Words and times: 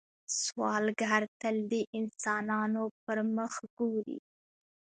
سوالګر 0.41 1.23
تل 1.39 1.55
د 1.71 1.73
انسانانو 1.99 2.83
پر 3.03 3.17
مخ 3.35 3.53
ګوري 3.77 4.19